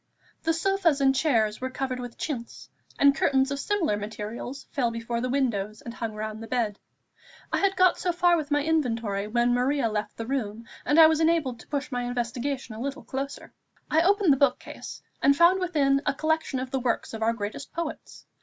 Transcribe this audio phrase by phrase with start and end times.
[0.41, 5.21] The sofas and chairs were covered with chintz, and curtains of similar material fell before
[5.21, 6.79] the windows, and hung round the bed.
[7.53, 11.05] I had got so far with my inventory when Maria left the room, and I
[11.05, 13.53] was enabled to push my investigation a little closer.
[13.91, 17.33] I opened the book case, and found within a collection of the works of our
[17.33, 18.25] greatest poets.